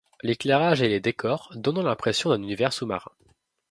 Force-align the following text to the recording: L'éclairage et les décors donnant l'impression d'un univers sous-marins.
L'éclairage 0.23 0.81
et 0.81 0.87
les 0.87 0.99
décors 0.99 1.51
donnant 1.55 1.83
l'impression 1.83 2.31
d'un 2.31 2.41
univers 2.41 2.73
sous-marins. 2.73 3.11